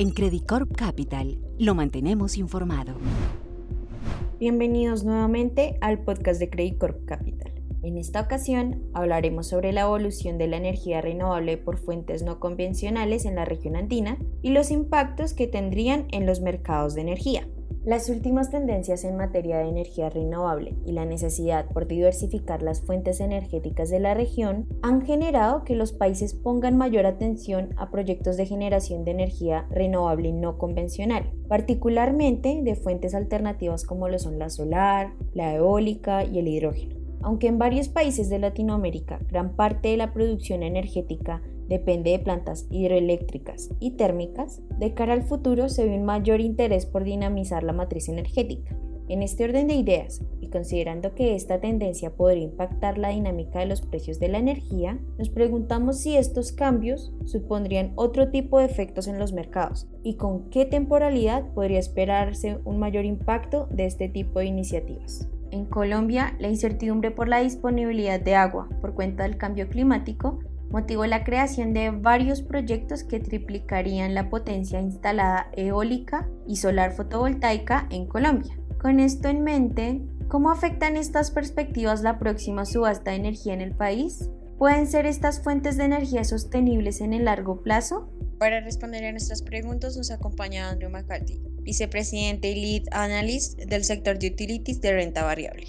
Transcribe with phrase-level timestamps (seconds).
[0.00, 2.94] En Credit Corp Capital lo mantenemos informado.
[4.38, 7.52] Bienvenidos nuevamente al podcast de Credit Corp Capital.
[7.82, 13.24] En esta ocasión hablaremos sobre la evolución de la energía renovable por fuentes no convencionales
[13.24, 17.48] en la región andina y los impactos que tendrían en los mercados de energía.
[17.88, 23.18] Las últimas tendencias en materia de energía renovable y la necesidad por diversificar las fuentes
[23.18, 28.44] energéticas de la región han generado que los países pongan mayor atención a proyectos de
[28.44, 35.14] generación de energía renovable no convencional, particularmente de fuentes alternativas como lo son la solar,
[35.32, 36.94] la eólica y el hidrógeno.
[37.22, 42.66] Aunque en varios países de Latinoamérica gran parte de la producción energética depende de plantas
[42.70, 47.72] hidroeléctricas y térmicas, de cara al futuro se ve un mayor interés por dinamizar la
[47.72, 48.76] matriz energética.
[49.08, 53.66] En este orden de ideas, y considerando que esta tendencia podría impactar la dinámica de
[53.66, 59.08] los precios de la energía, nos preguntamos si estos cambios supondrían otro tipo de efectos
[59.08, 64.40] en los mercados y con qué temporalidad podría esperarse un mayor impacto de este tipo
[64.40, 65.26] de iniciativas.
[65.50, 71.06] En Colombia, la incertidumbre por la disponibilidad de agua por cuenta del cambio climático motivó
[71.06, 78.06] la creación de varios proyectos que triplicarían la potencia instalada eólica y solar fotovoltaica en
[78.06, 78.58] Colombia.
[78.80, 83.74] Con esto en mente, ¿cómo afectan estas perspectivas la próxima subasta de energía en el
[83.74, 84.30] país?
[84.58, 88.10] ¿Pueden ser estas fuentes de energía sostenibles en el largo plazo?
[88.38, 94.18] Para responder a nuestras preguntas nos acompaña Andrew McCarthy, vicepresidente y lead analyst del sector
[94.18, 95.66] de utilities de renta variable.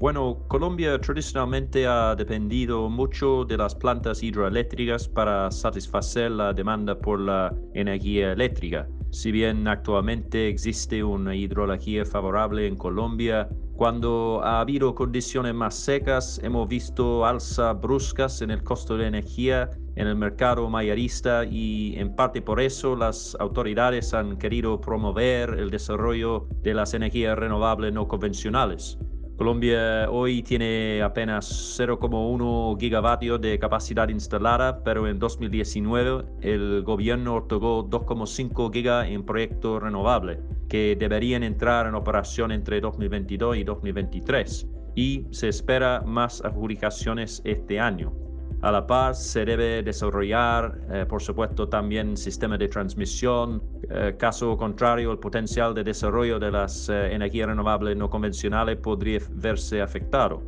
[0.00, 7.18] Bueno, Colombia tradicionalmente ha dependido mucho de las plantas hidroeléctricas para satisfacer la demanda por
[7.18, 8.88] la energía eléctrica.
[9.10, 16.40] Si bien actualmente existe una hidrología favorable en Colombia, cuando ha habido condiciones más secas
[16.44, 22.14] hemos visto alzas bruscas en el costo de energía en el mercado mayorista y en
[22.14, 28.06] parte por eso las autoridades han querido promover el desarrollo de las energías renovables no
[28.06, 28.96] convencionales.
[29.38, 37.88] Colombia hoy tiene apenas 0,1 gigavatios de capacidad instalada, pero en 2019 el gobierno otorgó
[37.88, 44.66] 2,5 gigas en proyectos renovables que deberían entrar en operación entre 2022 y 2023
[44.96, 48.27] y se espera más adjudicaciones este año.
[48.60, 53.62] A la par se debe desarrollar, eh, por supuesto, también sistemas de transmisión.
[53.88, 59.20] Eh, caso contrario, el potencial de desarrollo de las eh, energías renovables no convencionales podría
[59.30, 60.42] verse afectado.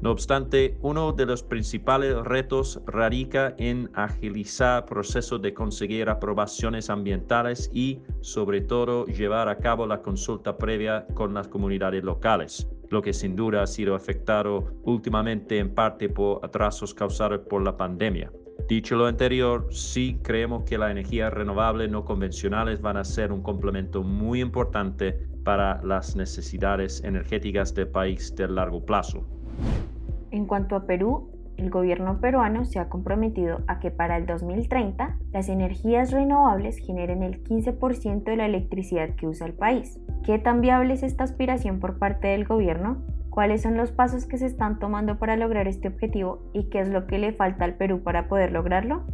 [0.00, 7.68] No obstante, uno de los principales retos radica en agilizar procesos de conseguir aprobaciones ambientales
[7.72, 13.12] y, sobre todo, llevar a cabo la consulta previa con las comunidades locales lo que
[13.12, 18.30] sin duda ha sido afectado últimamente en parte por atrasos causados por la pandemia.
[18.68, 23.42] Dicho lo anterior, sí creemos que las energías renovables no convencionales van a ser un
[23.42, 25.12] complemento muy importante
[25.44, 29.24] para las necesidades energéticas del país de largo plazo.
[30.32, 35.16] En cuanto a Perú, el gobierno peruano se ha comprometido a que para el 2030
[35.32, 40.00] las energías renovables generen el 15% de la electricidad que usa el país.
[40.26, 43.00] ¿Qué tan viable es esta aspiración por parte del gobierno?
[43.30, 46.88] ¿Cuáles son los pasos que se están tomando para lograr este objetivo y qué es
[46.88, 49.04] lo que le falta al Perú para poder lograrlo?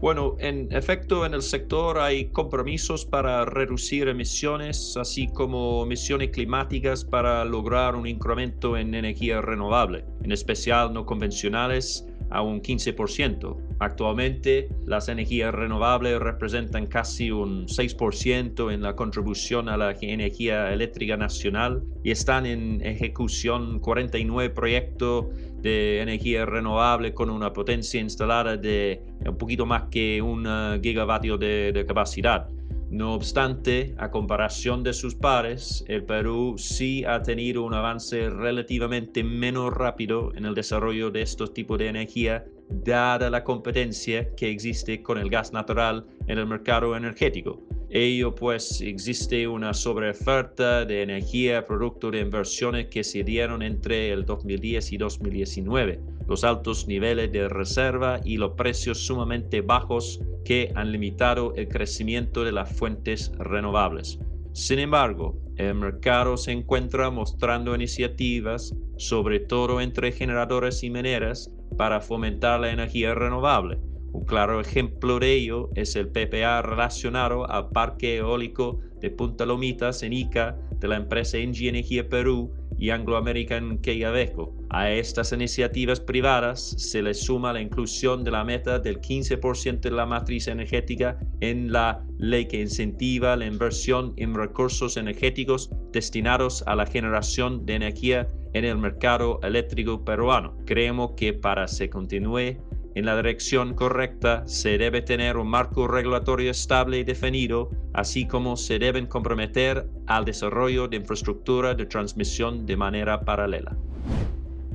[0.00, 7.04] Bueno, en efecto, en el sector hay compromisos para reducir emisiones, así como emisiones climáticas
[7.04, 13.67] para lograr un incremento en energía renovable, en especial no convencionales, a un 15%.
[13.80, 21.16] Actualmente, las energías renovables representan casi un 6% en la contribución a la energía eléctrica
[21.16, 25.26] nacional y están en ejecución 49 proyectos
[25.62, 30.44] de energía renovable con una potencia instalada de un poquito más que un
[30.82, 32.48] gigavatio de, de capacidad.
[32.90, 39.22] No obstante, a comparación de sus pares, el Perú sí ha tenido un avance relativamente
[39.22, 45.02] menos rápido en el desarrollo de estos tipos de energía, dada la competencia que existe
[45.02, 47.67] con el gas natural en el mercado energético.
[47.90, 54.26] Ello pues existe una sobreoferta de energía producto de inversiones que se dieron entre el
[54.26, 60.92] 2010 y 2019, los altos niveles de reserva y los precios sumamente bajos que han
[60.92, 64.18] limitado el crecimiento de las fuentes renovables.
[64.52, 72.02] Sin embargo, el mercado se encuentra mostrando iniciativas, sobre todo entre generadores y mineras, para
[72.02, 73.78] fomentar la energía renovable
[74.12, 80.02] un claro ejemplo de ello es el PPA relacionado al parque eólico de Punta Lomitas
[80.02, 84.54] en Ica de la empresa Engie Energía Perú y Anglo American Quellaveco.
[84.70, 89.90] A estas iniciativas privadas se le suma la inclusión de la meta del 15% de
[89.90, 96.76] la matriz energética en la ley que incentiva la inversión en recursos energéticos destinados a
[96.76, 100.56] la generación de energía en el mercado eléctrico peruano.
[100.64, 102.56] Creemos que para se continúe
[102.98, 108.56] en la dirección correcta se debe tener un marco regulatorio estable y definido, así como
[108.56, 113.76] se deben comprometer al desarrollo de infraestructura de transmisión de manera paralela.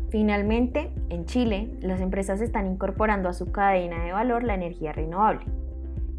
[0.09, 5.45] Finalmente, en Chile, las empresas están incorporando a su cadena de valor la energía renovable.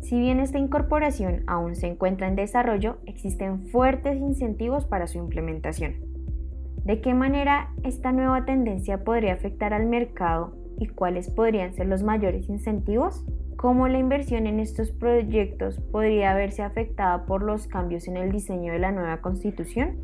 [0.03, 5.95] Si bien esta incorporación aún se encuentra en desarrollo, existen fuertes incentivos para su implementación.
[6.85, 12.03] ¿De qué manera esta nueva tendencia podría afectar al mercado y cuáles podrían ser los
[12.03, 13.25] mayores incentivos?
[13.56, 18.73] ¿Cómo la inversión en estos proyectos podría verse afectada por los cambios en el diseño
[18.73, 19.97] de la nueva constitución?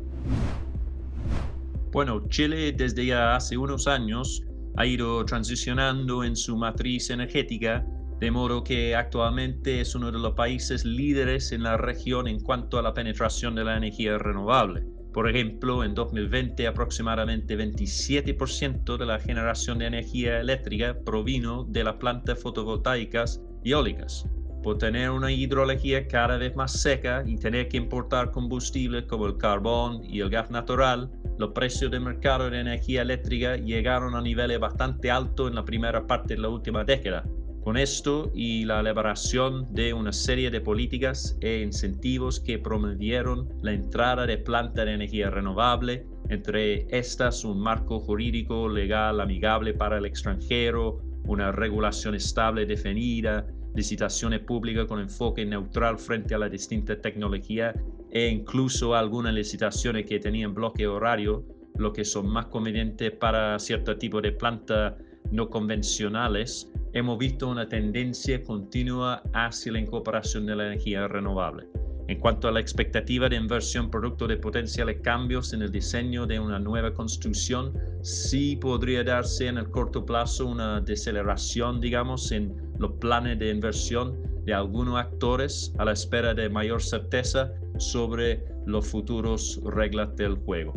[1.91, 4.43] Bueno, Chile desde ya hace unos años
[4.77, 7.85] ha ido transicionando en su matriz energética,
[8.19, 12.79] de modo que actualmente es uno de los países líderes en la región en cuanto
[12.79, 14.85] a la penetración de la energía renovable.
[15.13, 21.95] Por ejemplo, en 2020 aproximadamente 27% de la generación de energía eléctrica provino de las
[21.95, 24.25] plantas fotovoltaicas y eólicas.
[24.63, 29.37] Por tener una hidrología cada vez más seca y tener que importar combustibles como el
[29.37, 34.59] carbón y el gas natural, los precios de mercado de energía eléctrica llegaron a niveles
[34.59, 37.25] bastante altos en la primera parte de la última década,
[37.63, 43.71] con esto y la elaboración de una serie de políticas e incentivos que promovieron la
[43.71, 50.05] entrada de plantas de energía renovable, entre estas un marco jurídico legal amigable para el
[50.05, 57.73] extranjero, una regulación estable definida, licitaciones públicas con enfoque neutral frente a la distinta tecnología
[58.09, 63.97] e incluso algunas licitaciones que tenían bloque horario, lo que son más convenientes para cierto
[63.97, 64.95] tipo de plantas
[65.31, 71.67] no convencionales hemos visto una tendencia continua hacia la incorporación de la energía renovable.
[72.07, 76.39] En cuanto a la expectativa de inversión producto de potenciales cambios en el diseño de
[76.39, 82.91] una nueva construcción, sí podría darse en el corto plazo una deceleración, digamos, en los
[82.93, 89.61] planes de inversión de algunos actores a la espera de mayor certeza sobre los futuros
[89.63, 90.73] reglas del juego.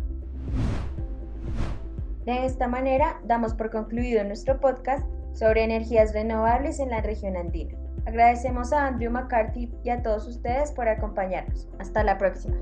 [2.27, 7.77] De esta manera, damos por concluido nuestro podcast sobre energías renovables en la región andina.
[8.07, 11.69] Agradecemos a Andrew McCarthy y a todos ustedes por acompañarnos.
[11.79, 12.57] Hasta la próxima.